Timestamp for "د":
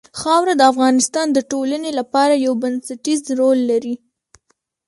0.57-0.61, 1.33-1.39